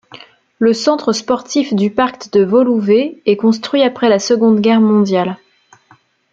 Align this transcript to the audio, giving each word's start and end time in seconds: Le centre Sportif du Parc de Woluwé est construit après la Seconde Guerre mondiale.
Le 0.57 0.73
centre 0.73 1.13
Sportif 1.13 1.75
du 1.75 1.91
Parc 1.91 2.31
de 2.33 2.43
Woluwé 2.43 3.21
est 3.27 3.35
construit 3.37 3.83
après 3.83 4.09
la 4.09 4.17
Seconde 4.17 4.59
Guerre 4.59 4.81
mondiale. 4.81 5.37